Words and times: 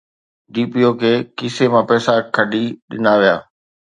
D 0.53 0.63
P 0.71 0.81
O 0.87 0.91
کي 1.01 1.13
کيسي 1.37 1.65
مان 1.71 1.83
پئسا 1.89 2.13
ڪٿي 2.35 2.63
ڏنا 2.89 3.13
ويا؟ 3.19 3.35